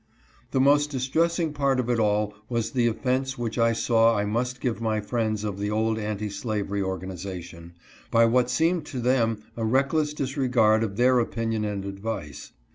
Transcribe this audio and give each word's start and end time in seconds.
The 0.49 0.59
most 0.59 0.89
distressing 0.89 1.53
part 1.53 1.79
of 1.79 1.87
it 1.87 1.99
all 1.99 2.33
was 2.49 2.71
the 2.71 2.87
offense 2.87 3.37
which 3.37 3.59
I 3.59 3.71
saw 3.73 4.17
I 4.17 4.25
must 4.25 4.59
give 4.59 4.81
my 4.81 4.99
friends 4.99 5.43
of 5.43 5.59
the 5.59 5.69
old 5.69 5.99
anti 5.99 6.27
slavery 6.27 6.81
organization, 6.81 7.73
by 8.09 8.25
what 8.25 8.49
seemed 8.49 8.87
to 8.87 8.99
them 8.99 9.43
a 9.55 9.63
reckless 9.63 10.15
disregard 10.15 10.83
of 10.83 10.97
their 10.97 11.19
opinion 11.19 11.63
and 11.65 11.85
advice. 11.85 12.51